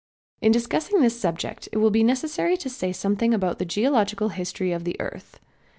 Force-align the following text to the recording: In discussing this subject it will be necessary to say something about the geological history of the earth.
In 0.41 0.51
discussing 0.51 0.99
this 1.01 1.15
subject 1.19 1.69
it 1.71 1.77
will 1.77 1.91
be 1.91 2.01
necessary 2.03 2.57
to 2.57 2.69
say 2.71 2.91
something 2.91 3.35
about 3.35 3.59
the 3.59 3.65
geological 3.65 4.29
history 4.29 4.71
of 4.71 4.83
the 4.83 4.99
earth. 4.99 5.39